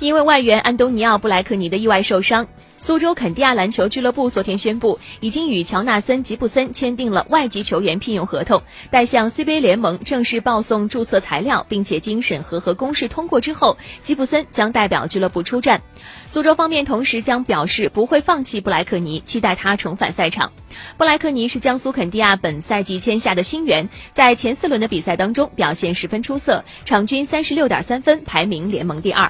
[0.00, 2.46] 因为外援安东尼奥布莱克尼的意外受伤
[2.76, 8.60] 苏州肯尼亚篮球俱乐部昨天宣布已经与乔纳森吉布森签订了外籍球员聘用合同。
[8.90, 15.80] 待向 cba 联盟正式报送注册材料并且经审核和公示通过之后吉布森将代表俱乐部出战。
[16.26, 20.50] 苏州方面同时将表示不会放弃布莱克尼期待他重返赛场。
[20.96, 29.20] 布莱克尼是江苏肯尼亚本赛季签下的新援在前四轮的比赛当中表现十分出色场均三十六点三分排名联盟第二。